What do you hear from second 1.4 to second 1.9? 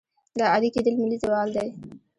دی.